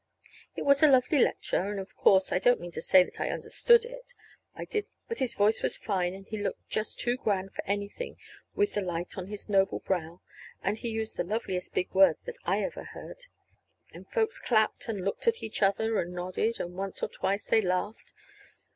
[0.55, 1.59] It was a lovely lecture.
[1.59, 4.15] Oh, of course, I don't mean to say that I understood it.
[4.55, 4.95] I didn't.
[5.07, 8.17] But his voice was fine, and he looked just too grand for anything,
[8.55, 10.21] with the light on his noble brow,
[10.63, 13.27] and he used the loveliest big words that I ever heard.
[13.93, 17.61] And folks clapped, and looked at each other, and nodded, and once or twice they
[17.61, 18.11] laughed.